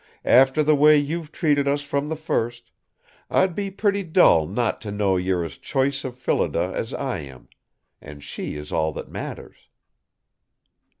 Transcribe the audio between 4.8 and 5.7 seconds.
to know you're as